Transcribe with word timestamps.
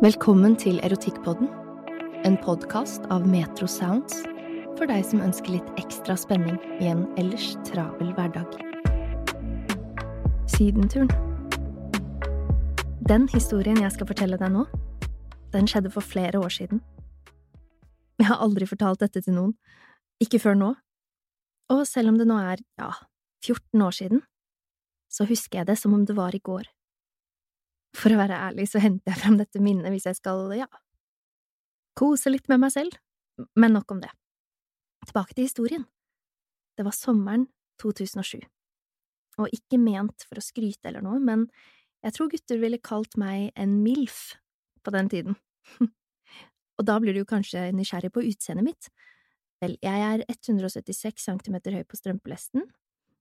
Velkommen 0.00 0.54
til 0.56 0.78
Erotikkpodden, 0.80 1.50
en 2.24 2.38
podkast 2.40 3.04
av 3.12 3.26
Metro 3.28 3.66
Sounds 3.68 4.22
for 4.78 4.88
deg 4.88 5.02
som 5.04 5.20
ønsker 5.20 5.52
litt 5.58 5.68
ekstra 5.76 6.16
spenning 6.16 6.56
i 6.80 6.88
en 6.88 7.02
ellers 7.20 7.50
travel 7.68 8.14
hverdag. 8.16 8.54
Sydenturen. 10.48 11.12
Den 13.12 13.28
historien 13.34 13.82
jeg 13.84 13.92
skal 13.98 14.08
fortelle 14.08 14.40
deg 14.40 14.56
nå, 14.56 14.64
den 15.52 15.68
skjedde 15.68 15.92
for 15.92 16.00
flere 16.00 16.40
år 16.40 16.56
siden. 16.56 16.80
Jeg 18.16 18.32
har 18.32 18.40
aldri 18.40 18.72
fortalt 18.72 19.04
dette 19.04 19.20
til 19.20 19.36
noen, 19.36 19.52
ikke 20.16 20.40
før 20.40 20.56
nå, 20.64 20.74
og 21.76 21.84
selv 21.84 22.14
om 22.14 22.16
det 22.16 22.30
nå 22.32 22.40
er, 22.40 22.64
ja, 22.80 22.94
14 23.44 23.84
år 23.84 24.00
siden, 24.00 24.24
så 25.12 25.28
husker 25.28 25.60
jeg 25.60 25.74
det 25.74 25.82
som 25.84 25.92
om 25.92 26.08
det 26.08 26.16
var 26.16 26.32
i 26.32 26.40
går. 26.40 26.64
For 27.96 28.14
å 28.14 28.20
være 28.20 28.38
ærlig 28.48 28.68
så 28.70 28.82
henter 28.82 29.12
jeg 29.12 29.22
fram 29.22 29.38
dette 29.40 29.62
minnet 29.62 29.90
hvis 29.92 30.06
jeg 30.06 30.18
skal, 30.20 30.44
ja, 30.54 30.68
kose 31.98 32.30
litt 32.32 32.46
med 32.50 32.62
meg 32.62 32.72
selv, 32.74 32.94
men 33.58 33.74
nok 33.74 33.96
om 33.96 34.02
det. 34.02 34.10
Tilbake 35.08 35.34
til 35.34 35.48
historien. 35.48 35.86
Det 36.78 36.86
var 36.86 36.96
sommeren 36.96 37.48
2007, 37.82 38.40
og 39.40 39.54
ikke 39.56 39.80
ment 39.80 40.26
for 40.28 40.38
å 40.40 40.44
skryte 40.44 40.90
eller 40.90 41.04
noe, 41.04 41.18
men 41.20 41.46
jeg 42.04 42.16
tror 42.16 42.30
gutter 42.32 42.60
ville 42.60 42.80
kalt 42.80 43.16
meg 43.20 43.50
en 43.58 43.80
MILF 43.82 44.20
på 44.84 44.94
den 44.94 45.10
tiden. 45.12 45.36
og 46.78 46.86
da 46.88 46.96
blir 47.02 47.16
du 47.16 47.26
kanskje 47.28 47.66
nysgjerrig 47.76 48.12
på 48.14 48.24
utseendet 48.30 48.70
mitt. 48.70 48.92
Vel, 49.60 49.76
jeg 49.84 50.04
er 50.06 50.22
176 50.30 51.26
centimeter 51.26 51.74
høy 51.76 51.82
på 51.84 51.98
strømpelesten, 51.98 52.64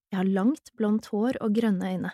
jeg 0.09 0.17
har 0.17 0.29
langt, 0.33 0.71
blondt 0.77 1.11
hår 1.13 1.37
og 1.43 1.53
grønne 1.53 1.91
øyne. 1.93 2.11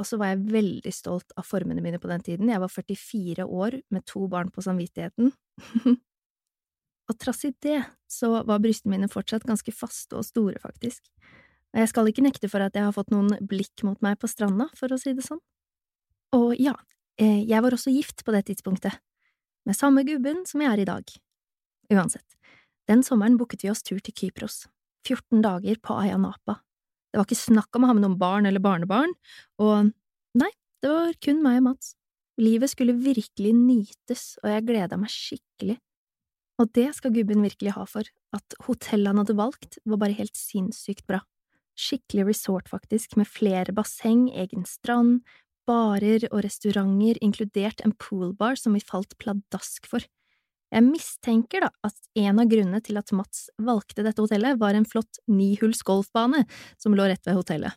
Og 0.00 0.06
så 0.08 0.16
var 0.16 0.32
jeg 0.32 0.46
veldig 0.48 0.92
stolt 0.96 1.34
av 1.36 1.44
formene 1.44 1.82
mine 1.84 2.00
på 2.00 2.08
den 2.08 2.22
tiden, 2.24 2.48
jeg 2.48 2.62
var 2.62 2.72
44 2.72 3.44
år 3.44 3.76
med 3.92 4.06
to 4.08 4.24
barn 4.32 4.48
på 4.52 4.64
samvittigheten. 4.64 5.34
og 7.10 7.18
trass 7.20 7.44
i 7.44 7.52
det 7.60 7.82
så 8.08 8.32
var 8.48 8.62
brystene 8.64 8.96
mine 8.96 9.10
fortsatt 9.12 9.44
ganske 9.48 9.74
faste 9.76 10.16
og 10.16 10.24
store, 10.24 10.56
faktisk. 10.62 11.04
Og 11.74 11.82
jeg 11.82 11.90
skal 11.92 12.08
ikke 12.08 12.24
nekte 12.24 12.48
for 12.50 12.64
at 12.64 12.74
jeg 12.74 12.86
har 12.86 12.96
fått 12.96 13.12
noen 13.12 13.36
blikk 13.46 13.84
mot 13.86 14.00
meg 14.02 14.16
på 14.22 14.30
stranda, 14.30 14.70
for 14.78 14.90
å 14.90 14.98
si 14.98 15.12
det 15.14 15.26
sånn. 15.26 15.42
Og 16.34 16.54
ja, 16.62 16.74
eh, 17.20 17.44
jeg 17.44 17.62
var 17.62 17.76
også 17.76 17.92
gift 17.92 18.24
på 18.24 18.34
det 18.34 18.46
tidspunktet, 18.48 18.96
med 19.68 19.76
samme 19.76 20.06
gubben 20.08 20.46
som 20.48 20.64
jeg 20.64 20.72
er 20.72 20.82
i 20.82 20.88
dag. 20.88 21.14
Uansett, 21.92 22.38
den 22.88 23.04
sommeren 23.06 23.36
booket 23.36 23.66
vi 23.66 23.70
oss 23.70 23.84
tur 23.84 24.00
til 24.00 24.16
Kypros, 24.16 24.64
14 25.04 25.44
dager 25.44 25.76
på 25.82 26.00
Ayia 26.00 26.16
Napa. 26.16 26.62
Det 27.10 27.18
var 27.18 27.26
ikke 27.26 27.40
snakk 27.42 27.76
om 27.76 27.84
å 27.84 27.90
ha 27.90 27.96
med 27.96 28.04
noen 28.04 28.18
barn 28.20 28.46
eller 28.46 28.62
barnebarn, 28.62 29.12
og 29.62 29.90
nei, 30.38 30.50
det 30.82 30.92
var 30.92 31.16
kun 31.22 31.42
meg 31.44 31.60
og 31.60 31.66
Mats. 31.70 31.94
Livet 32.40 32.72
skulle 32.72 32.96
virkelig 32.96 33.52
nytes, 33.56 34.24
og 34.40 34.48
jeg 34.52 34.66
gleda 34.68 34.96
meg 35.00 35.12
skikkelig. 35.12 35.76
Og 36.60 36.70
det 36.76 36.90
skal 36.96 37.12
gubben 37.14 37.42
virkelig 37.44 37.74
ha 37.76 37.84
for, 37.88 38.06
at 38.36 38.56
hotellet 38.66 39.10
han 39.10 39.20
hadde 39.22 39.36
valgt, 39.38 39.78
var 39.88 40.00
bare 40.00 40.16
helt 40.16 40.36
sinnssykt 40.36 41.06
bra. 41.08 41.22
Skikkelig 41.80 42.26
resort, 42.28 42.68
faktisk, 42.68 43.16
med 43.16 43.28
flere 43.28 43.72
basseng, 43.76 44.28
egen 44.36 44.66
strand, 44.68 45.22
barer 45.68 46.26
og 46.30 46.42
restauranter, 46.44 47.20
inkludert 47.24 47.80
en 47.84 47.94
poolbar 47.96 48.58
som 48.60 48.76
vi 48.76 48.84
falt 48.84 49.16
pladask 49.20 49.88
for. 49.88 50.04
Jeg 50.70 50.86
mistenker 50.86 51.64
da 51.66 51.70
at 51.86 51.96
en 52.22 52.38
av 52.38 52.50
grunnene 52.50 52.80
til 52.84 52.98
at 53.00 53.10
Mats 53.16 53.48
valgte 53.58 54.04
dette 54.06 54.22
hotellet, 54.22 54.58
var 54.60 54.76
en 54.78 54.86
flott 54.86 55.18
nihulls 55.26 55.82
golfbane 55.86 56.44
som 56.78 56.94
lå 56.94 57.08
rett 57.10 57.26
ved 57.26 57.38
hotellet, 57.40 57.74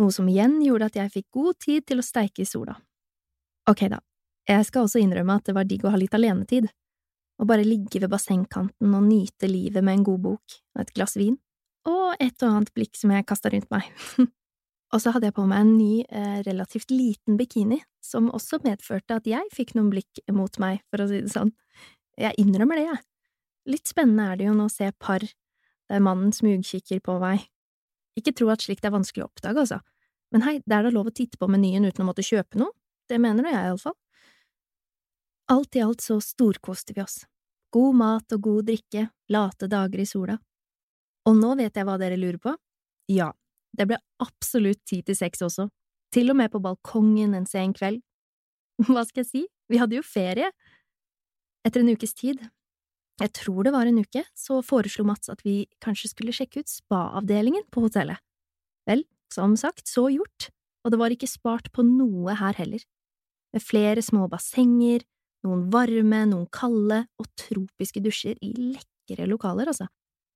noe 0.00 0.14
som 0.14 0.28
igjen 0.30 0.58
gjorde 0.64 0.90
at 0.90 0.98
jeg 0.98 1.14
fikk 1.14 1.28
god 1.38 1.60
tid 1.62 1.86
til 1.86 2.02
å 2.02 2.06
steike 2.06 2.42
i 2.42 2.48
sola. 2.48 2.74
Ok 3.70 3.86
da, 3.92 4.00
jeg 4.50 4.66
skal 4.66 4.88
også 4.88 5.02
innrømme 5.02 5.38
at 5.38 5.46
det 5.46 5.54
var 5.54 5.68
digg 5.70 5.86
å 5.86 5.94
ha 5.94 6.00
litt 6.00 6.14
alenetid, 6.18 6.66
å 7.38 7.46
bare 7.46 7.66
ligge 7.66 8.02
ved 8.02 8.10
bassengkanten 8.10 8.94
og 8.98 9.06
nyte 9.06 9.50
livet 9.50 9.82
med 9.82 10.00
en 10.00 10.06
god 10.10 10.26
bok 10.26 10.60
og 10.74 10.82
et 10.82 10.94
glass 10.96 11.14
vin, 11.18 11.38
og 11.86 12.18
et 12.18 12.34
og 12.42 12.48
annet 12.48 12.74
blikk 12.74 12.98
som 12.98 13.14
jeg 13.14 13.26
kasta 13.26 13.50
rundt 13.54 13.70
meg. 13.70 13.86
Og 14.92 15.00
så 15.00 15.12
hadde 15.14 15.30
jeg 15.30 15.36
på 15.36 15.46
meg 15.48 15.62
en 15.64 15.76
ny, 15.78 16.04
eh, 16.04 16.42
relativt 16.44 16.90
liten 16.92 17.38
bikini, 17.40 17.80
som 18.04 18.28
også 18.30 18.60
medførte 18.64 19.16
at 19.16 19.28
jeg 19.28 19.48
fikk 19.54 19.74
noen 19.74 19.90
blikk 19.90 20.20
mot 20.30 20.58
meg, 20.60 20.82
for 20.90 21.00
å 21.00 21.08
si 21.08 21.22
det 21.22 21.32
sånn. 21.32 21.52
Jeg 22.18 22.36
innrømmer 22.36 22.76
det, 22.76 22.84
jeg. 22.90 23.00
Litt 23.72 23.88
spennende 23.88 24.32
er 24.32 24.36
det 24.36 24.46
jo 24.50 24.54
nå 24.54 24.66
å 24.68 24.70
se 24.72 24.90
par 24.98 25.20
der 25.88 26.00
mannen 26.00 26.32
smugkikker 26.32 27.00
på 27.00 27.18
meg. 27.20 27.48
Ikke 28.18 28.34
tro 28.36 28.50
at 28.52 28.60
slikt 28.60 28.84
er 28.84 28.92
vanskelig 28.92 29.24
å 29.24 29.30
oppdage, 29.30 29.64
altså, 29.64 29.80
men 30.32 30.42
hei, 30.42 30.60
det 30.64 30.76
er 30.76 30.86
da 30.86 30.92
lov 30.92 31.08
å 31.08 31.14
titte 31.14 31.38
på 31.40 31.48
menyen 31.48 31.84
uten 31.84 32.04
å 32.04 32.08
måtte 32.08 32.24
kjøpe 32.24 32.60
noe, 32.60 32.72
det 33.08 33.20
mener 33.20 33.44
nå 33.44 33.52
jeg 33.52 33.68
iallfall. 33.68 33.96
Alt 35.52 35.76
i 35.76 35.82
alt 35.84 36.00
så 36.00 36.20
storkoste 36.20 36.94
vi 36.96 37.02
oss. 37.02 37.22
God 37.72 37.96
mat 37.96 38.32
og 38.32 38.40
god 38.44 38.68
drikke, 38.68 39.08
late 39.32 39.68
dager 39.68 40.00
i 40.00 40.08
sola. 40.08 40.38
Og 41.28 41.36
nå 41.36 41.54
vet 41.56 41.76
jeg 41.76 41.86
hva 41.88 41.98
dere 42.00 42.16
lurer 42.20 42.40
på. 42.40 42.54
Ja, 43.12 43.32
det 43.76 43.88
ble 43.88 43.98
absolutt 44.22 44.82
ti 44.88 45.00
til 45.06 45.16
seks 45.16 45.42
også, 45.44 45.68
til 46.12 46.32
og 46.32 46.38
med 46.38 46.52
på 46.52 46.60
balkongen 46.62 47.34
en 47.36 47.48
sen 47.48 47.72
kveld. 47.76 48.02
Hva 48.88 49.04
skal 49.08 49.22
jeg 49.22 49.30
si, 49.30 49.44
vi 49.72 49.80
hadde 49.80 49.96
jo 49.96 50.04
ferie. 50.04 50.50
Etter 51.66 51.82
en 51.82 51.92
ukes 51.94 52.12
tid, 52.18 52.42
jeg 53.22 53.32
tror 53.36 53.62
det 53.66 53.74
var 53.74 53.86
en 53.86 54.00
uke, 54.02 54.24
så 54.34 54.58
foreslo 54.66 55.04
Mats 55.06 55.30
at 55.30 55.44
vi 55.46 55.62
kanskje 55.84 56.10
skulle 56.10 56.34
sjekke 56.34 56.64
ut 56.64 56.70
spa-avdelingen 56.70 57.64
på 57.72 57.84
hotellet. 57.84 58.18
Vel, 58.88 59.04
som 59.32 59.54
sagt, 59.56 59.86
så 59.86 60.08
gjort, 60.10 60.50
og 60.82 60.92
det 60.92 60.98
var 60.98 61.14
ikke 61.14 61.30
spart 61.30 61.70
på 61.72 61.84
noe 61.86 62.34
her 62.40 62.56
heller. 62.58 62.82
Med 63.54 63.62
flere 63.62 64.02
små 64.02 64.26
bassenger, 64.32 65.04
noen 65.46 65.68
varme, 65.70 66.24
noen 66.32 66.48
kalde 66.54 67.04
og 67.20 67.28
tropiske 67.38 68.02
dusjer 68.02 68.40
i 68.42 68.52
lekre 68.56 69.28
lokaler, 69.30 69.70
altså 69.70 69.86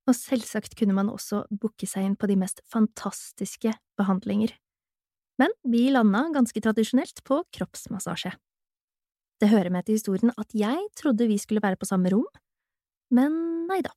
og 0.06 0.14
selvsagt 0.14 0.76
kunne 0.79 0.94
man 0.97 1.11
også 1.11 1.44
booke 1.50 1.88
seg 1.88 2.06
inn 2.06 2.17
på 2.19 2.29
de 2.31 2.38
mest 2.38 2.62
fantastiske 2.70 3.75
behandlinger. 3.99 4.55
Men 5.41 5.53
vi 5.69 5.88
landa 5.93 6.25
ganske 6.32 6.62
tradisjonelt 6.62 7.23
på 7.26 7.43
kroppsmassasje. 7.53 8.32
Det 9.37 9.50
hører 9.53 9.73
med 9.75 9.85
til 9.85 9.99
historien 9.99 10.32
at 10.32 10.55
jeg 10.56 10.79
trodde 10.97 11.29
vi 11.29 11.37
skulle 11.41 11.61
være 11.64 11.76
på 11.76 11.88
samme 11.88 12.12
rom, 12.14 12.25
men 13.12 13.67
nei 13.69 13.82
da. 13.85 13.93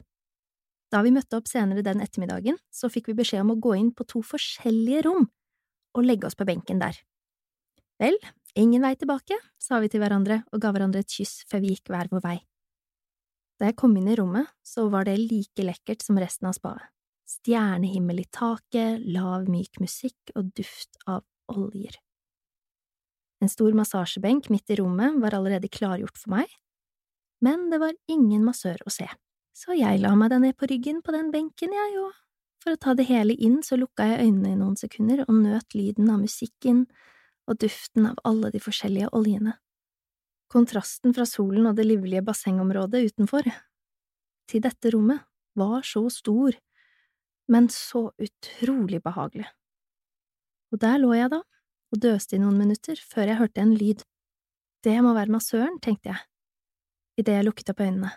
Da 0.90 1.04
vi 1.06 1.14
møtte 1.14 1.38
opp 1.38 1.48
senere 1.48 1.86
den 1.86 2.02
ettermiddagen, 2.04 2.58
så 2.74 2.90
fikk 2.92 3.12
vi 3.12 3.20
beskjed 3.22 3.46
om 3.46 3.54
å 3.54 3.62
gå 3.62 3.76
inn 3.78 3.94
på 3.94 4.08
to 4.10 4.24
forskjellige 4.26 5.06
rom 5.06 5.30
og 5.96 6.06
legge 6.06 6.28
oss 6.28 6.38
på 6.38 6.48
benken 6.50 6.82
der. 6.82 6.98
Vel, 8.02 8.18
ingen 8.58 8.84
vei 8.84 8.96
tilbake, 8.98 9.38
sa 9.62 9.80
vi 9.84 9.90
til 9.92 10.02
hverandre 10.02 10.42
og 10.50 10.62
ga 10.64 10.74
hverandre 10.74 11.04
et 11.06 11.14
kyss 11.14 11.44
før 11.50 11.64
vi 11.64 11.76
gikk 11.76 11.94
hver 11.94 12.10
vår 12.12 12.26
vei. 12.26 12.38
Da 13.60 13.68
jeg 13.68 13.76
kom 13.80 13.98
inn 14.00 14.08
i 14.08 14.16
rommet, 14.16 14.48
så 14.64 14.88
var 14.92 15.06
det 15.08 15.18
like 15.20 15.66
lekkert 15.66 16.04
som 16.06 16.20
resten 16.20 16.48
av 16.48 16.56
spaet. 16.56 16.88
Stjernehimmel 17.30 18.24
i 18.24 18.30
taket, 18.34 19.04
lav, 19.06 19.46
myk 19.52 19.82
musikk 19.84 20.32
og 20.40 20.54
duft 20.58 20.98
av 21.06 21.22
oljer. 21.52 22.00
En 23.44 23.52
stor 23.52 23.76
massasjebenk 23.78 24.50
midt 24.50 24.72
i 24.74 24.80
rommet 24.80 25.20
var 25.22 25.36
allerede 25.38 25.70
klargjort 25.72 26.18
for 26.18 26.34
meg, 26.40 26.50
men 27.46 27.70
det 27.72 27.80
var 27.80 27.94
ingen 28.12 28.44
massør 28.44 28.82
å 28.88 28.92
se, 28.92 29.08
så 29.56 29.76
jeg 29.78 30.02
la 30.02 30.16
meg 30.20 30.34
da 30.34 30.40
ned 30.42 30.58
på 30.60 30.68
ryggen 30.72 31.04
på 31.06 31.14
den 31.16 31.30
benken, 31.32 31.76
jeg, 31.76 31.94
òg. 32.00 32.18
for 32.60 32.76
å 32.76 32.80
ta 32.84 32.92
det 32.92 33.06
hele 33.08 33.38
inn 33.40 33.62
så 33.64 33.78
lukka 33.80 34.04
jeg 34.10 34.26
øynene 34.26 34.50
i 34.52 34.58
noen 34.60 34.76
sekunder 34.76 35.22
og 35.24 35.38
nøt 35.38 35.76
lyden 35.78 36.10
av 36.12 36.20
musikken 36.20 36.82
og 37.48 37.62
duften 37.64 38.10
av 38.10 38.20
alle 38.28 38.52
de 38.52 38.60
forskjellige 38.60 39.14
oljene. 39.16 39.54
Kontrasten 40.50 41.14
fra 41.14 41.28
solen 41.30 41.68
og 41.70 41.76
det 41.78 41.86
livlige 41.86 42.24
bassengområdet 42.26 43.04
utenfor 43.12 43.46
til 44.50 44.64
dette 44.66 44.90
rommet 44.96 45.22
var 45.60 45.84
så 45.86 46.02
stor, 46.10 46.56
men 47.50 47.68
så 47.70 48.08
utrolig 48.18 49.02
behagelig. 49.06 49.46
Og 50.74 50.82
der 50.82 50.98
lå 51.02 51.14
jeg 51.14 51.30
da 51.34 51.44
og 51.90 52.02
døste 52.02 52.38
i 52.38 52.42
noen 52.42 52.58
minutter 52.58 52.98
før 53.02 53.30
jeg 53.30 53.40
hørte 53.42 53.62
en 53.62 53.76
lyd. 53.78 54.02
Det 54.86 54.96
må 55.06 55.14
være 55.18 55.34
massøren, 55.34 55.78
tenkte 55.84 56.14
jeg, 56.14 56.22
idet 57.22 57.38
jeg 57.38 57.46
lukket 57.46 57.72
opp 57.74 57.84
øynene. 57.86 58.12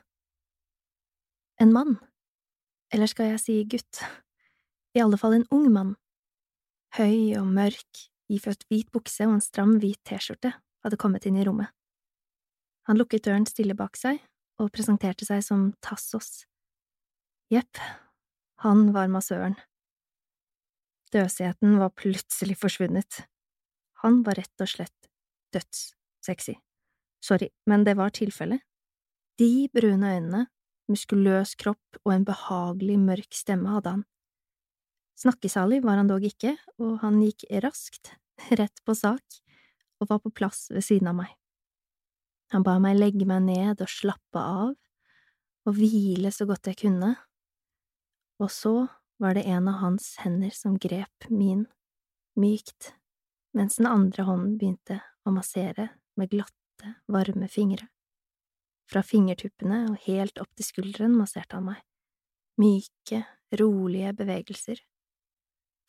En 1.61 1.73
mann, 1.73 1.97
eller 2.93 3.11
skal 3.11 3.33
jeg 3.33 3.43
si 3.43 3.59
gutt, 3.69 4.03
i 4.97 5.05
alle 5.05 5.21
fall 5.21 5.37
en 5.37 5.49
ung 5.53 5.69
mann. 5.73 5.95
Høy 6.97 7.37
og 7.41 7.49
mørk, 7.49 8.07
iført 8.33 8.67
hvit 8.69 8.91
bukse 8.93 9.25
og 9.29 9.39
en 9.39 9.45
stram, 9.45 9.79
hvit 9.81 10.01
T-skjorte, 10.09 10.53
hadde 10.85 11.01
kommet 11.01 11.29
inn 11.29 11.39
i 11.41 11.47
rommet. 11.49 11.73
Han 12.89 12.99
lukket 12.99 13.27
døren 13.29 13.47
stille 13.47 13.77
bak 13.79 13.99
seg 13.99 14.21
og 14.61 14.73
presenterte 14.75 15.27
seg 15.27 15.43
som 15.47 15.71
Tassos. 15.85 16.45
Jepp, 17.53 17.79
han 18.65 18.91
var 18.95 19.11
massøren. 19.13 19.59
Døsigheten 21.13 21.77
var 21.81 21.93
plutselig 21.99 22.57
forsvunnet. 22.61 23.25
Han 24.03 24.23
var 24.27 24.41
rett 24.41 24.65
og 24.65 24.71
slett 24.71 25.11
dødssexy. 25.53 26.57
Sorry, 27.23 27.51
men 27.69 27.85
det 27.85 27.95
var 27.99 28.15
tilfellet. 28.17 28.63
De 29.39 29.69
brune 29.73 30.15
øynene, 30.17 30.47
muskuløs 30.91 31.55
kropp 31.61 32.01
og 32.05 32.15
en 32.15 32.27
behagelig 32.27 32.99
mørk 33.01 33.37
stemme 33.37 33.71
hadde 33.77 33.97
han. 33.97 34.07
Snakkesalig 35.23 35.83
var 35.85 36.01
han 36.01 36.11
dog 36.11 36.25
ikke, 36.27 36.57
og 36.83 36.99
han 37.05 37.21
gikk 37.23 37.45
raskt, 37.63 38.15
rett 38.51 38.83
på 38.87 38.97
sak, 38.97 39.39
og 40.01 40.11
var 40.11 40.23
på 40.25 40.33
plass 40.35 40.67
ved 40.73 40.83
siden 40.83 41.13
av 41.13 41.21
meg. 41.21 41.31
Han 42.53 42.65
ba 42.67 42.77
meg 42.83 42.99
legge 42.99 43.27
meg 43.29 43.45
ned 43.47 43.81
og 43.81 43.91
slappe 43.91 44.41
av, 44.41 44.73
og 45.63 45.77
hvile 45.79 46.33
så 46.35 46.47
godt 46.49 46.69
jeg 46.69 46.81
kunne, 46.83 47.15
og 48.43 48.51
så 48.51 48.75
var 49.23 49.39
det 49.39 49.47
en 49.47 49.71
av 49.71 49.79
hans 49.81 50.17
hender 50.25 50.53
som 50.55 50.77
grep 50.83 51.29
min, 51.31 51.65
mykt, 52.39 52.93
mens 53.57 53.79
den 53.79 53.89
andre 53.89 54.27
hånden 54.27 54.57
begynte 54.59 54.99
å 55.25 55.33
massere 55.35 55.93
med 56.19 56.33
glatte, 56.33 56.97
varme 57.07 57.49
fingre. 57.49 57.87
Fra 58.91 59.05
fingertuppene 59.07 59.85
og 59.93 60.01
helt 60.09 60.41
opp 60.43 60.51
til 60.59 60.67
skulderen 60.67 61.15
masserte 61.17 61.57
han 61.57 61.71
meg, 61.71 61.85
myke, 62.61 63.23
rolige 63.57 64.13
bevegelser 64.19 64.83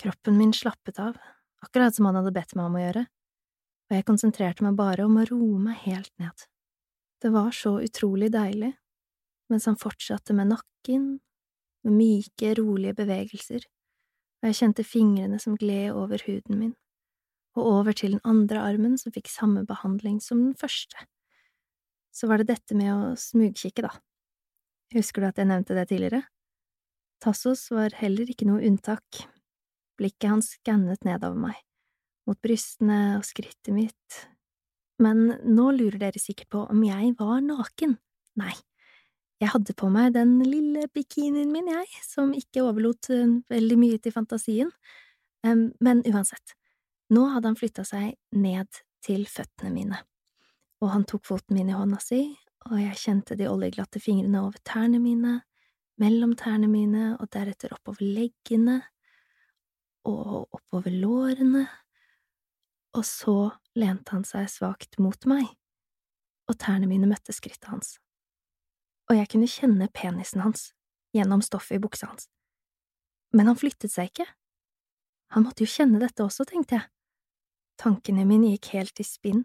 Kroppen 0.04 0.38
min 0.38 0.54
slappet 0.54 1.00
av, 1.00 1.18
akkurat 1.62 1.96
som 1.96 2.06
han 2.06 2.18
hadde 2.20 2.34
bedt 2.36 2.56
meg 2.58 2.66
om 2.66 2.74
å 2.76 2.82
gjøre, 2.82 3.04
og 3.88 3.96
jeg 3.96 4.06
konsentrerte 4.08 4.66
meg 4.66 4.76
bare 4.76 5.06
om 5.08 5.20
å 5.20 5.26
roe 5.30 5.60
meg 5.62 5.78
helt 5.86 6.12
ned. 6.20 6.48
Det 7.24 7.32
var 7.32 7.54
så 7.56 7.78
utrolig 7.80 8.28
deilig, 8.34 8.74
mens 9.52 9.66
han 9.70 9.80
fortsatte 9.80 10.36
med 10.36 10.52
nakken, 10.52 11.06
med 11.88 11.96
myke, 11.96 12.54
rolige 12.60 12.98
bevegelser, 12.98 13.64
og 14.42 14.50
jeg 14.50 14.60
kjente 14.60 14.84
fingrene 14.84 15.40
som 15.40 15.56
gled 15.60 15.96
over 15.96 16.24
huden 16.28 16.60
min, 16.60 16.74
og 17.56 17.70
over 17.78 17.96
til 17.96 18.18
den 18.18 18.24
andre 18.28 18.66
armen 18.68 18.98
som 19.00 19.16
fikk 19.16 19.32
samme 19.32 19.64
behandling 19.70 20.20
som 20.24 20.42
den 20.44 20.58
første. 20.60 21.08
Så 22.12 22.28
var 22.28 22.44
det 22.44 22.52
dette 22.52 22.76
med 22.76 22.92
å 22.92 23.14
smugkikke, 23.16 23.88
da. 23.88 23.94
Husker 24.94 25.24
du 25.24 25.32
at 25.32 25.40
jeg 25.40 25.50
nevnte 25.50 25.78
det 25.80 25.88
tidligere? 25.90 26.26
Tassos 27.24 27.70
var 27.72 27.96
heller 28.04 28.28
ikke 28.30 28.50
noe 28.50 28.62
unntak, 28.68 29.24
Blikket 29.98 30.30
hans 30.30 30.56
skannet 30.58 31.06
nedover 31.06 31.38
meg, 31.38 31.58
mot 32.26 32.40
brystene 32.42 33.20
og 33.20 33.26
skrittet 33.28 33.74
mitt. 33.76 34.24
Men 35.04 35.34
nå 35.44 35.72
lurer 35.76 36.00
dere 36.08 36.22
sikkert 36.22 36.52
på 36.54 36.66
om 36.72 36.84
jeg 36.88 37.14
var 37.20 37.42
naken. 37.44 37.98
Nei, 38.40 38.54
jeg 39.44 39.52
hadde 39.52 39.76
på 39.76 39.90
meg 39.92 40.14
den 40.16 40.38
lille 40.46 40.88
bikinien 40.96 41.52
min, 41.52 41.68
jeg, 41.68 41.90
som 42.08 42.32
ikke 42.38 42.64
overlot 42.64 43.10
eh, 43.12 43.40
veldig 43.52 43.78
mye 43.80 44.00
til 44.02 44.16
fantasien. 44.16 44.72
Men 45.44 46.00
uansett, 46.08 46.54
nå 47.12 47.26
hadde 47.34 47.50
han 47.52 47.58
flytta 47.60 47.84
seg 47.84 48.14
ned 48.40 48.70
til 49.04 49.26
føttene 49.28 49.74
mine, 49.74 49.98
og 50.80 50.94
han 50.94 51.04
tok 51.10 51.26
foten 51.28 51.58
min 51.58 51.74
i 51.74 51.76
hånda 51.76 52.00
si, 52.00 52.22
og 52.70 52.78
jeg 52.80 53.00
kjente 53.02 53.36
de 53.36 53.50
oljeglatte 53.52 54.00
fingrene 54.00 54.40
over 54.46 54.62
tærne 54.64 55.02
mine, 55.04 55.42
mellom 56.00 56.32
tærne 56.40 56.70
mine 56.72 57.10
og 57.18 57.28
deretter 57.36 57.76
oppover 57.76 58.08
leggene, 58.08 58.80
og 60.08 60.48
oppover 60.56 60.96
lårene, 60.96 61.66
og 62.94 63.06
så 63.08 63.38
lente 63.78 64.14
han 64.14 64.26
seg 64.28 64.48
svakt 64.52 65.00
mot 65.02 65.28
meg, 65.30 65.48
og 66.50 66.60
tærne 66.62 66.90
mine 66.90 67.10
møtte 67.10 67.34
skrittet 67.36 67.72
hans, 67.72 67.98
og 69.10 69.18
jeg 69.18 69.30
kunne 69.34 69.50
kjenne 69.50 69.90
penisen 69.94 70.44
hans 70.44 70.72
gjennom 71.14 71.44
stoffet 71.46 71.78
i 71.78 71.84
buksa 71.84 72.10
hans. 72.10 72.30
Men 73.34 73.50
han 73.50 73.58
flyttet 73.58 73.92
seg 73.92 74.12
ikke. 74.12 74.28
Han 75.34 75.46
måtte 75.46 75.66
jo 75.66 75.70
kjenne 75.70 76.02
dette 76.02 76.24
også, 76.24 76.46
tenkte 76.50 76.78
jeg. 76.78 76.88
Tankene 77.82 78.26
mine 78.30 78.54
gikk 78.54 78.70
helt 78.76 79.02
i 79.02 79.06
spinn, 79.08 79.44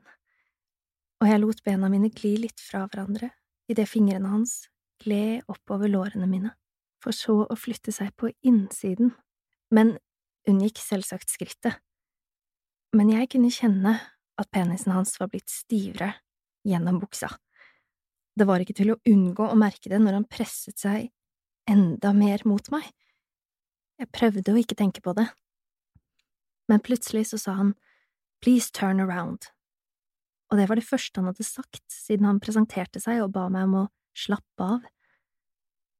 og 1.18 1.30
jeg 1.30 1.40
lot 1.42 1.62
bena 1.66 1.88
mine 1.90 2.10
gli 2.14 2.36
litt 2.44 2.60
fra 2.62 2.84
hverandre 2.86 3.32
idet 3.68 3.88
fingrene 3.88 4.30
hans 4.30 4.68
gled 5.02 5.48
oppover 5.50 5.90
lårene 5.90 6.28
mine, 6.28 6.52
for 7.02 7.16
så 7.16 7.40
å 7.48 7.56
flytte 7.58 7.92
seg 7.94 8.12
på 8.20 8.30
innsiden. 8.46 9.14
Men 9.74 9.96
unngikk 10.48 10.80
selvsagt 10.80 11.32
skrittet, 11.32 11.80
men 12.96 13.12
jeg 13.12 13.30
kunne 13.34 13.52
kjenne 13.52 13.94
at 14.38 14.50
penisen 14.54 14.94
hans 14.94 15.16
var 15.20 15.30
blitt 15.32 15.50
stivere 15.50 16.12
gjennom 16.66 17.00
buksa. 17.02 17.30
Det 18.38 18.46
var 18.46 18.62
ikke 18.62 18.76
til 18.78 18.92
å 18.94 19.00
unngå 19.08 19.48
å 19.50 19.58
merke 19.58 19.90
det 19.90 19.98
når 20.00 20.20
han 20.20 20.28
presset 20.30 20.78
seg 20.78 21.10
enda 21.68 22.14
mer 22.16 22.44
mot 22.48 22.70
meg. 22.72 22.86
Jeg 23.98 24.12
prøvde 24.14 24.54
å 24.54 24.60
ikke 24.60 24.78
tenke 24.78 25.02
på 25.02 25.12
det, 25.18 25.26
men 26.70 26.82
plutselig 26.84 27.26
så 27.32 27.40
sa 27.40 27.56
han 27.58 27.72
please 28.44 28.70
turn 28.70 29.02
around, 29.02 29.50
og 30.48 30.60
det 30.60 30.68
var 30.70 30.78
det 30.78 30.86
første 30.86 31.18
han 31.18 31.32
hadde 31.32 31.44
sagt 31.44 31.82
siden 31.90 32.28
han 32.28 32.38
presenterte 32.40 33.02
seg 33.02 33.24
og 33.24 33.32
ba 33.34 33.48
meg 33.52 33.66
om 33.66 33.80
å 33.82 33.88
slappe 34.16 34.68
av 34.76 34.86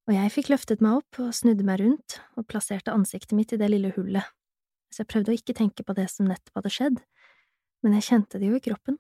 og 0.09 0.15
jeg 0.17 0.33
fikk 0.33 0.49
løftet 0.49 0.81
meg 0.81 1.03
opp 1.03 1.19
og 1.21 1.35
snudde 1.37 1.67
meg 1.69 1.83
rundt 1.83 2.17
og 2.41 2.47
plasserte 2.49 2.95
ansiktet 2.97 3.37
mitt 3.37 3.53
i 3.53 3.59
det 3.61 3.69
lille 3.69 3.93
hullet 3.93 4.25
så 4.93 5.03
jeg 5.03 5.11
prøvde 5.13 5.33
å 5.33 5.39
ikke 5.39 5.57
tenke 5.57 5.85
på 5.85 5.95
det 5.97 6.09
som 6.13 6.29
nettopp 6.29 6.61
hadde 6.61 6.73
skjedd, 6.73 7.03
men 7.85 7.95
jeg 7.99 8.09
kjente 8.09 8.41
det 8.41 8.51
jo 8.51 8.59
i 8.59 8.65
kroppen. 8.65 8.99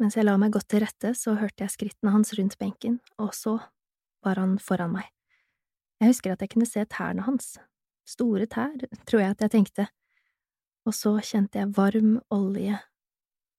Mens 0.00 0.16
jeg 0.18 0.26
la 0.26 0.34
meg 0.40 0.54
godt 0.54 0.66
til 0.72 0.82
rette, 0.82 1.12
så 1.14 1.36
hørte 1.38 1.62
jeg 1.62 1.74
skrittene 1.74 2.14
hans 2.14 2.34
rundt 2.34 2.56
benken, 2.58 2.98
og 3.22 3.30
så 3.36 3.58
var 4.24 4.40
han 4.40 4.56
foran 4.58 4.96
meg. 4.96 5.10
Jeg 6.02 6.10
husker 6.10 6.34
at 6.34 6.42
jeg 6.42 6.50
kunne 6.54 6.66
se 6.66 6.82
tærne 6.90 7.22
hans, 7.28 7.54
store 8.08 8.48
tær, 8.50 8.74
tror 9.06 9.22
jeg 9.22 9.36
at 9.36 9.44
jeg 9.44 9.54
tenkte, 9.54 9.86
og 10.84 10.96
så 10.96 11.14
kjente 11.24 11.60
jeg 11.60 11.72
varm 11.76 12.18
olje 12.34 12.80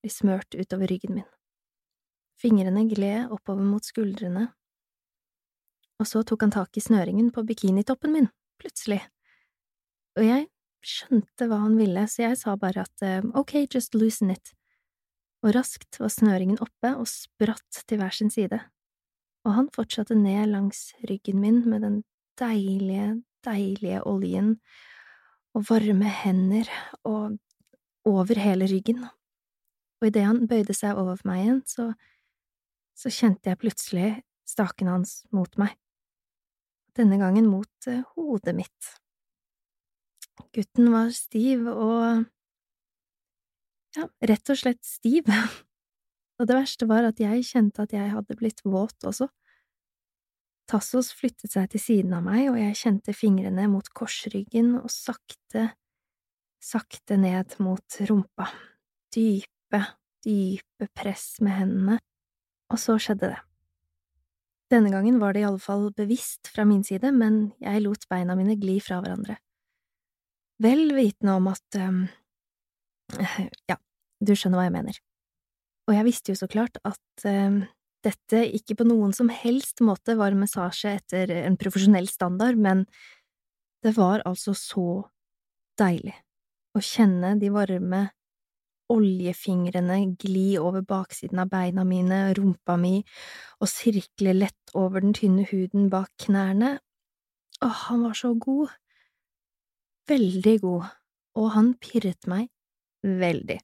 bli 0.03 0.11
smørt 0.13 0.53
utover 0.53 0.91
ryggen 0.91 1.15
min. 1.17 1.29
Fingrene 2.37 2.83
gled 2.91 3.31
oppover 3.33 3.63
mot 3.65 3.85
skuldrene, 3.85 4.49
og 5.95 6.09
så 6.09 6.25
tok 6.27 6.43
han 6.43 6.53
tak 6.53 6.75
i 6.75 6.83
snøringen 6.83 7.31
på 7.31 7.45
bikinitoppen 7.47 8.11
min, 8.13 8.27
plutselig, 8.59 8.99
og 10.19 10.27
jeg 10.27 10.49
skjønte 10.85 11.47
hva 11.49 11.61
han 11.63 11.77
ville, 11.79 12.05
så 12.09 12.27
jeg 12.27 12.39
sa 12.39 12.55
bare 12.59 12.85
at 12.85 13.05
eh, 13.05 13.25
ok, 13.37 13.57
just 13.73 13.97
loosen 13.97 14.33
it, 14.33 14.53
og 15.45 15.53
raskt 15.55 15.99
var 16.01 16.13
snøringen 16.13 16.61
oppe 16.63 16.93
og 16.95 17.07
spratt 17.09 17.83
til 17.85 18.01
hver 18.01 18.15
sin 18.15 18.31
side, 18.33 18.59
og 19.45 19.57
han 19.57 19.71
fortsatte 19.75 20.17
ned 20.17 20.51
langs 20.53 20.89
ryggen 21.09 21.41
min 21.41 21.63
med 21.69 21.85
den 21.85 22.01
deilige, 22.39 23.21
deilige 23.45 24.01
oljen 24.09 24.55
og 25.55 25.67
varme 25.69 26.09
hender 26.23 26.69
og 27.05 27.37
over 28.05 28.41
hele 28.41 28.67
ryggen, 28.69 29.05
og 30.01 30.09
idet 30.09 30.25
han 30.27 30.45
bøyde 30.49 30.75
seg 30.77 30.97
over 30.99 31.21
meg 31.25 31.43
igjen, 31.43 31.61
så, 31.69 31.89
så 32.97 33.13
kjente 33.13 33.49
jeg 33.51 33.61
plutselig 33.61 34.09
staken 34.45 34.91
hans 34.91 35.23
mot 35.33 35.57
meg. 35.61 35.73
denne 36.95 37.17
gangen 37.19 37.49
mot 37.51 37.87
eh, 37.91 38.05
hodet 38.15 38.53
mitt. 38.55 38.91
Gutten 40.55 40.91
var 40.93 41.09
stiv 41.11 41.65
og… 41.67 42.25
ja, 43.97 44.05
rett 44.29 44.51
og 44.51 44.59
slett 44.59 44.83
stiv, 44.87 45.27
og 46.39 46.47
det 46.47 46.55
verste 46.55 46.87
var 46.87 47.07
at 47.09 47.19
jeg 47.19 47.43
kjente 47.47 47.83
at 47.83 47.95
jeg 47.95 48.13
hadde 48.13 48.37
blitt 48.39 48.63
våt 48.63 49.07
også. 49.07 49.27
Tassos 50.71 51.11
flyttet 51.13 51.53
seg 51.53 51.67
til 51.73 51.81
siden 51.81 52.15
av 52.17 52.23
meg, 52.25 52.47
og 52.49 52.57
jeg 52.57 52.79
kjente 52.79 53.13
fingrene 53.13 53.67
mot 53.69 53.85
korsryggen 53.93 54.73
og 54.79 54.89
sakte, 54.89 55.67
sakte 56.63 57.19
ned 57.21 57.59
mot 57.61 57.99
rumpa, 58.09 58.47
dype, 59.13 59.81
dype 60.25 60.89
press 60.97 61.35
med 61.45 61.59
hendene, 61.59 61.99
og 62.71 62.81
så 62.81 62.97
skjedde 62.97 63.35
det. 63.35 63.41
Denne 64.73 64.89
gangen 64.89 65.19
var 65.21 65.35
det 65.35 65.43
i 65.43 65.45
alle 65.45 65.61
fall 65.61 65.91
bevisst 65.93 66.49
fra 66.49 66.65
min 66.65 66.81
side, 66.83 67.11
men 67.13 67.51
jeg 67.61 67.83
lot 67.85 68.07
beina 68.09 68.33
mine 68.39 68.57
gli 68.57 68.79
fra 68.81 68.97
hverandre. 69.03 69.37
Vel 70.63 70.87
vitende 70.95 71.35
om 71.39 71.49
at… 71.51 71.79
Um, 71.79 72.05
ja, 73.69 73.77
du 74.23 74.33
skjønner 74.35 74.61
hva 74.61 74.67
jeg 74.69 74.75
mener. 74.77 74.99
Og 75.85 75.97
jeg 75.97 76.07
visste 76.07 76.33
jo 76.33 76.39
så 76.39 76.49
klart 76.49 76.79
at 76.87 77.25
um, 77.29 77.63
dette 78.05 78.41
ikke 78.57 78.77
på 78.79 78.87
noen 78.87 79.13
som 79.17 79.29
helst 79.33 79.81
måte 79.85 80.15
var 80.17 80.37
massasje 80.37 80.95
etter 80.99 81.33
en 81.43 81.57
profesjonell 81.61 82.07
standard, 82.09 82.57
men 82.57 82.85
det 83.85 83.95
var 83.97 84.23
altså 84.25 84.55
så 84.57 84.87
deilig 85.79 86.15
å 86.75 86.81
kjenne 86.83 87.35
de 87.39 87.51
varme 87.53 88.07
oljefingrene 88.91 89.97
gli 90.21 90.55
over 90.61 90.83
baksiden 90.85 91.41
av 91.41 91.49
beina 91.49 91.85
mine, 91.87 92.19
rumpa 92.37 92.75
mi, 92.77 92.99
og 93.61 93.69
sirkle 93.71 94.35
lett 94.37 94.75
over 94.77 95.01
den 95.01 95.15
tynne 95.17 95.45
huden 95.49 95.89
bak 95.93 96.11
knærne. 96.27 96.75
Åh, 97.65 97.79
han 97.87 98.03
var 98.05 98.17
så 98.17 98.33
god. 98.37 98.73
Veldig 100.05 100.59
god, 100.61 100.89
og 101.41 101.47
han 101.55 101.71
pirret 101.81 102.27
meg 102.29 102.49
veldig. 103.05 103.57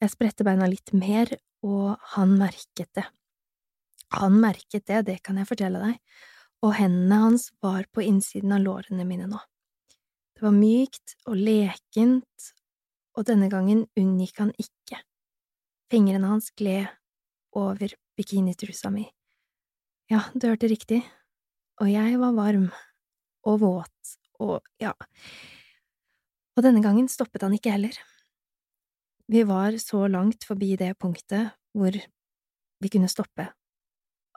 Jeg 0.00 0.12
spredte 0.12 0.46
beina 0.48 0.68
litt 0.68 0.92
mer, 0.96 1.28
og 1.66 1.96
han 2.14 2.32
merket 2.40 2.88
det. 2.96 3.04
Han 4.16 4.38
merket 4.40 4.86
det, 4.88 5.02
det 5.08 5.18
kan 5.24 5.36
jeg 5.40 5.48
fortelle 5.48 5.82
deg, 5.82 5.98
og 6.64 6.72
hendene 6.78 7.20
hans 7.20 7.50
var 7.64 7.84
på 7.92 8.04
innsiden 8.06 8.54
av 8.56 8.62
lårene 8.64 9.04
mine 9.08 9.28
nå. 9.28 9.40
Det 10.36 10.44
var 10.44 10.56
mykt 10.56 11.16
og 11.28 11.36
lekent 11.36 12.50
og 13.16 13.28
denne 13.28 13.48
gangen 13.52 13.86
unngikk 13.96 14.40
han 14.40 14.52
ikke. 14.60 15.00
Fingrene 15.92 16.28
hans 16.28 16.50
gled 16.56 16.88
over 17.56 17.92
bikinitrusa 18.16 18.92
mi. 18.92 19.06
Ja, 20.12 20.22
du 20.32 20.48
hørte 20.48 20.68
riktig, 20.70 21.00
og 21.80 21.90
jeg 21.90 22.20
var 22.20 22.36
varm 22.36 22.70
og 23.46 23.60
våt 23.60 24.16
og 24.40 24.66
ja… 24.82 24.94
Og 26.56 26.64
denne 26.64 26.80
gangen 26.80 27.04
stoppet 27.12 27.42
han 27.44 27.52
ikke 27.52 27.74
heller. 27.74 27.92
Vi 29.28 29.42
var 29.44 29.74
så 29.82 30.06
langt 30.08 30.46
forbi 30.48 30.70
det 30.80 30.94
punktet 30.96 31.50
hvor 31.76 31.92
vi 32.80 32.90
kunne 32.92 33.10
stoppe, 33.12 33.48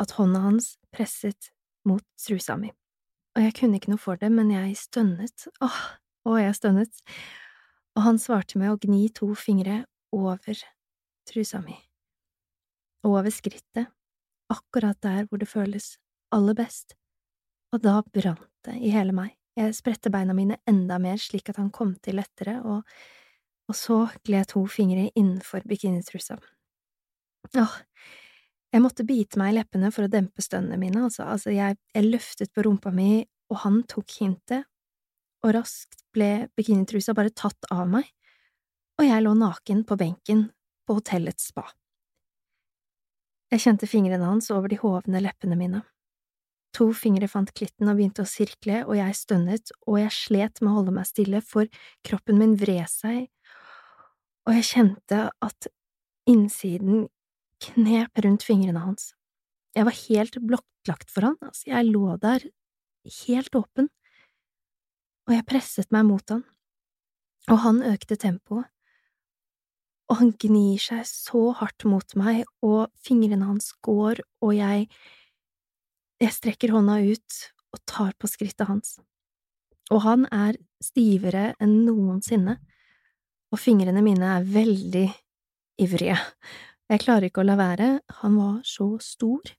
at 0.02 0.16
hånda 0.18 0.42
hans 0.44 0.74
presset 0.92 1.52
mot 1.88 2.04
trusa 2.20 2.58
mi, 2.60 2.72
og 3.38 3.46
jeg 3.46 3.56
kunne 3.60 3.80
ikke 3.80 3.94
noe 3.94 4.02
for 4.02 4.20
det, 4.20 4.32
men 4.34 4.52
jeg 4.52 4.76
stønnet, 4.80 5.48
åh, 5.64 5.80
å, 6.28 6.36
jeg 6.40 6.58
stønnet, 6.58 7.04
og 7.96 8.06
han 8.08 8.20
svarte 8.22 8.60
med 8.60 8.74
å 8.74 8.80
gni 8.82 9.08
to 9.16 9.32
fingre 9.38 9.84
over 10.16 10.64
trusa 11.30 11.62
mi, 11.64 11.78
over 13.08 13.32
skrittet, 13.32 13.92
akkurat 14.50 15.00
der 15.06 15.28
hvor 15.30 15.40
det 15.40 15.52
føles 15.52 15.94
aller 16.36 16.58
best, 16.58 16.98
og 17.72 17.84
da 17.86 18.00
brant 18.04 18.50
det 18.68 18.80
i 18.82 18.92
hele 18.92 19.16
meg, 19.16 19.39
jeg 19.60 19.76
spredte 19.76 20.12
beina 20.14 20.36
mine 20.36 20.60
enda 20.70 21.00
mer 21.02 21.20
slik 21.20 21.52
at 21.52 21.60
han 21.60 21.72
kom 21.76 21.94
til 22.04 22.20
lettere, 22.20 22.60
og, 22.64 22.88
og 23.70 23.76
så 23.76 24.06
gled 24.26 24.50
to 24.54 24.64
fingre 24.72 25.10
innenfor 25.12 25.66
bikinitrusa. 25.68 26.40
Åh, 27.60 27.76
jeg 28.70 28.84
måtte 28.84 29.06
bite 29.08 29.40
meg 29.42 29.52
i 29.52 29.58
leppene 29.58 29.92
for 29.92 30.06
å 30.06 30.12
dempe 30.12 30.44
stønnene 30.46 30.80
mine, 30.80 31.04
altså, 31.08 31.26
altså, 31.28 31.52
jeg, 31.56 31.80
jeg 31.96 32.08
løftet 32.08 32.54
på 32.54 32.64
rumpa 32.68 32.94
mi, 32.96 33.26
og 33.50 33.64
han 33.66 33.82
tok 33.90 34.20
hintet 34.20 34.68
og 35.44 35.54
raskt 35.56 36.04
ble 36.14 36.50
bikinitrusa 36.58 37.16
bare 37.18 37.34
tatt 37.34 37.70
av 37.74 37.88
meg, 37.90 38.08
og 39.00 39.08
jeg 39.08 39.24
lå 39.24 39.34
naken 39.40 39.86
på 39.88 39.98
benken 40.00 40.50
på 40.86 40.98
hotellets 40.98 41.50
spa. 41.52 41.64
Jeg 43.50 43.64
kjente 43.64 43.90
fingrene 43.90 44.28
hans 44.28 44.52
over 44.54 44.70
de 44.70 44.78
hovne 44.78 45.22
leppene 45.24 45.58
mine. 45.58 45.82
To 46.78 46.92
fingre 46.94 47.28
fant 47.30 47.50
klitten 47.58 47.90
og 47.90 47.98
begynte 47.98 48.24
å 48.24 48.30
sirkle, 48.30 48.84
og 48.86 48.94
jeg 49.00 49.18
stønnet, 49.18 49.72
og 49.90 49.98
jeg 50.02 50.14
slet 50.14 50.62
med 50.62 50.72
å 50.72 50.76
holde 50.80 50.94
meg 50.94 51.08
stille, 51.10 51.42
for 51.42 51.70
kroppen 52.06 52.38
min 52.38 52.56
vred 52.60 52.86
seg, 52.92 53.26
og 54.46 54.56
jeg 54.58 54.68
kjente 54.70 55.24
at 55.46 55.70
innsiden 56.30 57.08
knep 57.66 58.22
rundt 58.24 58.46
fingrene 58.46 58.84
hans. 58.84 59.14
Jeg 59.78 59.86
var 59.88 59.98
helt 60.06 60.38
blokklagt 60.42 61.12
for 61.12 61.28
han, 61.30 61.38
altså, 61.46 61.72
jeg 61.72 61.90
lå 61.90 62.16
der, 62.22 62.46
helt 63.26 63.58
åpen, 63.58 63.90
og 65.30 65.36
jeg 65.36 65.46
presset 65.50 65.94
meg 65.94 66.08
mot 66.10 66.34
han, 66.34 66.44
og 67.50 67.64
han 67.66 67.82
økte 67.86 68.18
tempoet, 68.20 68.70
og 70.10 70.18
han 70.22 70.32
gnir 70.42 70.82
seg 70.82 71.06
så 71.06 71.50
hardt 71.60 71.86
mot 71.86 72.16
meg, 72.18 72.46
og 72.66 72.90
fingrene 73.06 73.50
hans 73.50 73.74
går, 73.86 74.22
og 74.46 74.54
jeg… 74.58 74.90
jeg 76.20 76.36
strekker 76.36 76.74
hånda 76.76 77.00
ut 77.04 77.38
og 77.76 77.82
tar 77.88 78.16
på 78.20 78.28
skrittet 78.30 78.68
hans, 78.68 78.98
og 79.90 80.04
han 80.06 80.26
er 80.34 80.58
stivere 80.84 81.54
enn 81.62 81.82
noensinne, 81.86 82.58
og 83.50 83.62
fingrene 83.62 84.04
mine 84.06 84.36
er 84.38 84.46
veldig 84.46 85.08
ivrige. 85.82 86.18
Jeg 86.90 87.02
klarer 87.02 87.30
ikke 87.30 87.42
å 87.44 87.48
la 87.48 87.56
være, 87.58 87.90
han 88.22 88.36
var 88.38 88.60
så 88.68 88.92
stor 89.02 89.54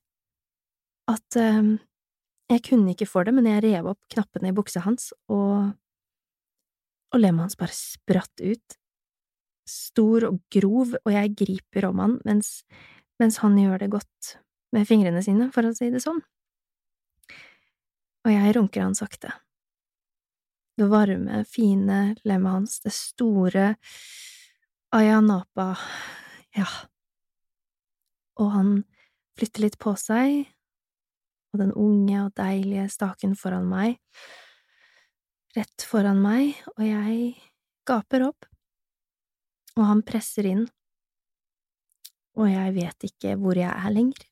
at 1.11 1.37
eh, 1.39 1.73
jeg 2.51 2.63
kunne 2.67 2.93
ikke 2.93 3.07
for 3.09 3.27
det, 3.27 3.33
men 3.35 3.47
jeg 3.47 3.63
rev 3.65 3.91
opp 3.93 4.01
knappene 4.11 4.51
i 4.51 4.55
buksa 4.55 4.83
hans, 4.85 5.11
og… 5.31 5.71
og 7.11 7.19
lemmet 7.19 7.47
hans 7.47 7.57
bare 7.59 7.75
spratt 7.75 8.43
ut, 8.43 8.77
stor 9.67 10.27
og 10.29 10.39
grov, 10.51 10.95
og 11.01 11.11
jeg 11.15 11.35
griper 11.43 11.87
om 11.89 11.99
han 12.03 12.17
mens, 12.27 12.61
mens 13.21 13.39
han 13.43 13.57
gjør 13.59 13.83
det 13.83 13.91
godt 13.93 14.35
med 14.75 14.87
fingrene 14.87 15.23
sine, 15.23 15.49
for 15.55 15.67
å 15.67 15.73
si 15.75 15.89
det 15.91 16.03
sånn. 16.03 16.21
Og 18.25 18.33
jeg 18.33 18.55
runker 18.57 18.85
han 18.85 18.97
sakte. 18.97 19.31
Det 20.77 20.87
varme, 20.89 21.43
fine 21.45 22.15
lemmet 22.25 22.55
hans, 22.55 22.79
det 22.81 22.93
store 22.95 23.75
Ayanapa, 24.91 25.75
ja. 26.57 26.67
Og 28.41 28.49
han 28.55 28.71
flytter 29.39 29.65
litt 29.65 29.77
på 29.81 29.93
seg, 29.99 30.45
og 31.51 31.61
den 31.61 31.73
unge 31.75 32.25
og 32.25 32.33
deilige 32.39 32.87
staken 32.91 33.35
foran 33.39 33.67
meg, 33.71 33.97
rett 35.55 35.85
foran 35.87 36.19
meg, 36.23 36.55
og 36.77 36.83
jeg 36.87 37.17
gaper 37.87 38.27
opp, 38.29 38.47
og 39.77 39.87
han 39.87 40.03
presser 40.07 40.47
inn, 40.51 40.65
og 42.39 42.47
jeg 42.51 42.75
vet 42.75 43.07
ikke 43.11 43.35
hvor 43.39 43.59
jeg 43.59 43.71
er 43.71 43.95
lenger, 43.95 44.27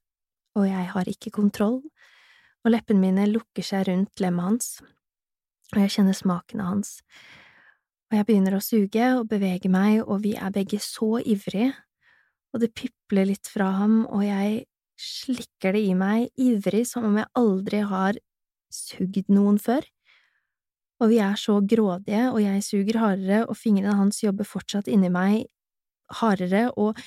og 0.60 0.68
jeg 0.68 0.86
har 0.94 1.12
ikke 1.12 1.34
kontroll, 1.36 1.82
og 2.66 2.74
leppene 2.74 3.04
mine 3.04 3.28
lukker 3.30 3.66
seg 3.66 3.88
rundt 3.90 4.24
lemmet 4.24 4.46
hans, 4.46 4.72
og 5.74 5.84
jeg 5.84 5.94
kjenner 5.98 6.18
smaken 6.18 6.64
av 6.64 6.74
hans, 6.74 6.96
og 8.10 8.18
jeg 8.18 8.26
begynner 8.26 8.58
å 8.58 8.64
suge 8.64 9.12
og 9.20 9.28
bevege 9.30 9.70
meg, 9.72 10.02
og 10.02 10.24
vi 10.26 10.34
er 10.34 10.54
begge 10.54 10.82
så 10.82 11.20
ivrige, 11.22 11.72
og 12.54 12.64
det 12.64 12.72
pipler 12.74 13.30
litt 13.30 13.50
fra 13.50 13.70
ham, 13.78 14.02
og 14.10 14.26
jeg 14.26 14.64
slikker 15.00 15.78
det 15.78 15.84
i 15.86 15.96
meg 15.96 16.28
ivrig 16.42 16.84
som 16.90 17.06
om 17.08 17.20
jeg 17.20 17.30
aldri 17.40 17.84
har 17.88 18.18
sugd 18.74 19.30
noen 19.32 19.60
før. 19.62 19.86
Og 21.00 21.14
vi 21.14 21.20
er 21.24 21.38
så 21.40 21.60
grådige, 21.64 22.26
og 22.34 22.42
jeg 22.44 22.66
suger 22.66 23.00
hardere, 23.00 23.44
og 23.48 23.56
fingrene 23.56 23.96
hans 23.96 24.20
jobber 24.26 24.48
fortsatt 24.48 24.90
inni 24.92 25.12
meg 25.14 25.46
hardere, 26.20 26.68
og 26.76 26.98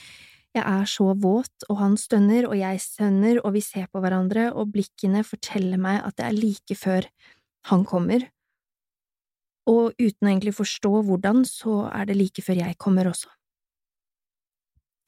jeg 0.52 0.64
er 0.68 0.88
så 0.88 1.12
våt, 1.16 1.64
og 1.71 1.78
han 1.80 1.94
stønner, 1.97 2.47
og 2.50 2.59
jeg 2.59 2.80
stønner, 2.85 3.40
og 3.40 3.54
vi 3.54 3.62
ser 3.64 3.87
på 3.88 4.02
hverandre, 4.04 4.50
og 4.52 4.73
blikkene 4.75 5.25
forteller 5.25 5.80
meg 5.80 6.02
at 6.04 6.18
det 6.18 6.26
er 6.28 6.37
like 6.37 6.76
før 6.76 7.09
han 7.71 7.87
kommer, 7.88 8.26
og 9.71 9.94
uten 9.94 10.26
å 10.26 10.30
egentlig 10.32 10.56
forstå 10.59 10.90
hvordan, 11.06 11.44
så 11.47 11.87
er 11.92 12.09
det 12.09 12.18
like 12.18 12.42
før 12.42 12.59
jeg 12.64 12.78
kommer 12.82 13.09
også. 13.12 13.30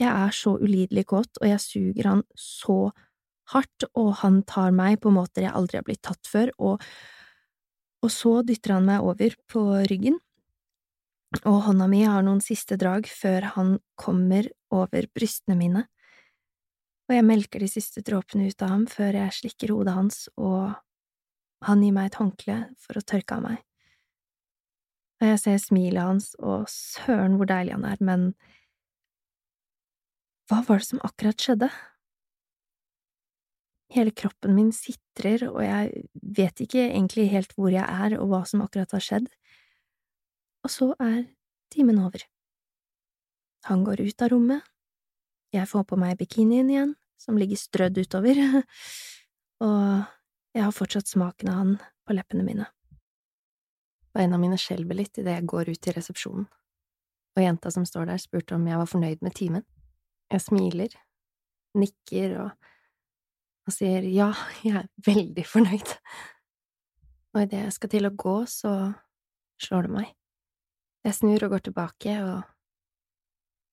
Jeg 0.03 0.11
er 0.11 0.35
så 0.35 0.55
ulidelig 0.59 1.05
kåt, 1.11 1.41
og 1.41 1.49
jeg 1.49 1.63
suger 1.63 2.09
han 2.11 2.23
så 2.39 2.79
hardt, 3.53 3.89
og 3.95 4.15
han 4.23 4.43
tar 4.49 4.73
meg 4.75 5.01
på 5.03 5.13
måter 5.15 5.47
jeg 5.47 5.55
aldri 5.55 5.81
har 5.81 5.87
blitt 5.87 6.05
tatt 6.07 6.31
før, 6.31 6.55
og, 6.59 6.87
og 8.05 8.13
så 8.13 8.39
dytter 8.47 8.79
han 8.79 8.89
meg 8.89 9.05
over 9.05 9.37
på 9.51 9.65
ryggen, 9.91 10.19
og 11.43 11.64
hånda 11.67 11.88
mi 11.91 12.05
har 12.07 12.23
noen 12.23 12.41
siste 12.45 12.79
drag 12.81 13.09
før 13.11 13.50
han 13.57 13.76
kommer 14.00 14.47
over 14.75 15.09
brystene 15.14 15.57
mine, 15.59 15.85
og 17.05 17.14
jeg 17.17 17.26
melker 17.26 17.61
de 17.61 17.69
siste 17.69 18.00
dråpene 18.05 18.49
ut 18.49 18.64
av 18.64 18.73
ham 18.73 18.85
før 18.88 19.19
jeg 19.19 19.37
slikker 19.41 19.75
hodet 19.75 19.97
hans, 19.99 20.26
og, 20.37 20.75
Han 21.64 21.81
gir 21.81 21.95
meg 21.97 22.11
et 22.11 22.17
håndkle 22.21 22.55
for 22.76 22.99
å 22.99 23.03
tørke 23.09 23.38
av 23.38 23.41
meg. 23.41 23.61
Og 25.23 25.31
jeg 25.31 25.38
ser 25.41 25.61
smilet 25.62 26.05
hans, 26.05 26.26
og 26.37 26.67
søren 26.69 27.38
hvor 27.38 27.49
deilig 27.49 27.73
han 27.73 27.87
er, 27.88 28.03
men 28.05 28.26
hva 30.50 30.59
var 30.67 30.83
det 30.83 30.88
som 30.91 31.00
akkurat 31.09 31.41
skjedde? 31.41 31.71
Hele 33.97 34.12
kroppen 34.12 34.53
min 34.59 34.75
sitrer, 34.76 35.47
og 35.49 35.62
jeg 35.64 36.05
vet 36.37 36.61
ikke 36.67 36.85
egentlig 36.91 37.31
helt 37.33 37.57
hvor 37.57 37.73
jeg 37.73 37.87
er 37.87 38.19
og 38.19 38.29
hva 38.29 38.43
som 38.50 38.61
akkurat 38.67 38.93
har 38.93 39.07
skjedd. 39.07 39.33
Og 40.64 40.73
så 40.73 40.94
er 41.02 41.26
timen 41.73 41.99
over. 42.00 42.25
Han 43.68 43.85
går 43.85 44.04
ut 44.04 44.23
av 44.25 44.33
rommet, 44.33 44.64
jeg 45.54 45.71
får 45.71 45.85
på 45.87 45.97
meg 46.00 46.18
bikinien 46.18 46.71
igjen, 46.71 46.94
som 47.21 47.38
ligger 47.38 47.59
strødd 47.61 48.00
utover, 48.02 48.40
og 49.64 50.56
jeg 50.56 50.64
har 50.64 50.75
fortsatt 50.75 51.11
smaken 51.11 51.50
av 51.52 51.61
han 51.61 51.76
på 52.04 52.16
leppene 52.16 52.47
mine. 52.47 52.66
Beina 54.14 54.38
mine 54.38 54.59
skjelver 54.61 54.99
litt 54.99 55.18
idet 55.18 55.38
jeg 55.38 55.49
går 55.50 55.71
ut 55.71 55.80
til 55.83 55.97
resepsjonen, 55.97 56.49
og 57.35 57.42
jenta 57.42 57.73
som 57.75 57.87
står 57.87 58.11
der, 58.11 58.23
spurte 58.23 58.59
om 58.59 58.66
jeg 58.68 58.80
var 58.80 58.90
fornøyd 58.90 59.25
med 59.26 59.35
timen. 59.35 59.64
Jeg 60.30 60.42
smiler, 60.42 60.92
nikker 61.78 62.37
og, 62.44 62.68
og 63.66 63.75
sier 63.75 64.06
ja, 64.11 64.30
jeg 64.62 64.83
er 64.83 64.90
veldig 65.06 65.47
fornøyd. 65.50 65.97
Og 67.35 67.40
idet 67.47 67.64
jeg 67.64 67.78
skal 67.78 67.94
til 67.94 68.06
å 68.06 68.14
gå, 68.14 68.37
så 68.50 68.75
slår 69.62 69.88
det 69.88 69.97
meg. 69.97 70.12
Jeg 71.05 71.19
snur 71.19 71.43
og 71.45 71.53
går 71.53 71.67
tilbake 71.67 72.15
og 72.25 72.47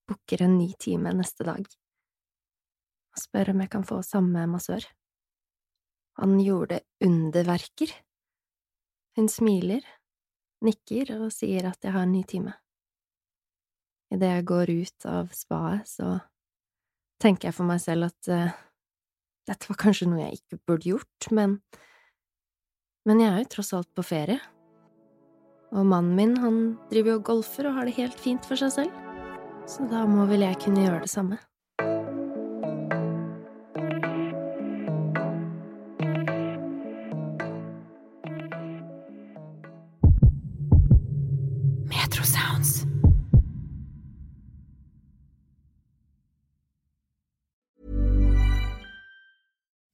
booker 0.10 0.44
en 0.44 0.58
ny 0.60 0.74
time 0.80 1.14
neste 1.16 1.46
dag 1.48 1.64
og 3.12 3.20
spør 3.20 3.52
om 3.54 3.62
jeg 3.64 3.72
kan 3.72 3.86
få 3.88 4.00
samme 4.06 4.44
massør. 4.48 4.84
Han 6.20 6.38
gjorde 6.44 6.82
underverker. 7.04 7.92
Hun 9.16 9.28
smiler, 9.32 9.84
nikker 10.64 11.12
og 11.18 11.32
sier 11.36 11.68
at 11.72 11.84
jeg 11.84 11.96
har 11.96 12.08
en 12.08 12.14
ny 12.16 12.24
time. 12.28 12.54
Idet 14.12 14.32
jeg 14.32 14.48
går 14.48 14.72
ut 14.76 15.08
av 15.08 15.32
spaet, 15.36 15.88
så 15.88 16.18
tenker 17.24 17.50
jeg 17.50 17.56
for 17.56 17.68
meg 17.68 17.80
selv 17.84 18.10
at 18.10 18.32
uh, 18.32 18.56
dette 19.48 19.72
var 19.72 19.80
kanskje 19.80 20.08
noe 20.12 20.24
jeg 20.26 20.42
ikke 20.42 20.60
burde 20.68 20.90
gjort, 20.92 21.32
men… 21.32 21.62
men 23.08 23.24
jeg 23.24 23.32
er 23.32 23.44
jo 23.44 23.52
tross 23.56 23.72
alt 23.76 23.92
på 23.96 24.04
ferie. 24.06 24.40
Og 25.72 25.86
mannen 25.88 26.16
min, 26.18 26.34
han 26.44 26.58
driver 26.92 27.14
jo 27.14 27.20
og 27.22 27.30
golfer 27.30 27.70
og 27.70 27.78
har 27.78 27.88
det 27.88 27.96
helt 27.96 28.20
fint 28.20 28.48
for 28.48 28.60
seg 28.60 28.74
selv, 28.76 29.00
så 29.70 29.88
da 29.92 30.04
må 30.10 30.28
vel 30.28 30.44
jeg 30.44 30.60
kunne 30.66 30.84
gjøre 30.84 31.06
det 31.06 31.14
samme. 31.14 31.40